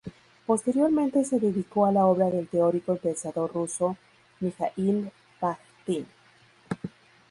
Posteriormente 0.47 1.23
se 1.25 1.39
dedicó 1.39 1.85
a 1.85 1.91
la 1.91 2.07
obra 2.07 2.31
del 2.31 2.47
teórico 2.47 2.95
y 2.95 2.97
pensador 2.97 3.53
ruso 3.53 3.97
Mijaíl 4.39 5.11
Bajtín. 5.39 6.07